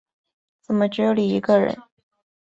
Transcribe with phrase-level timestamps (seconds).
[0.63, 1.77] 怎么只有你一个人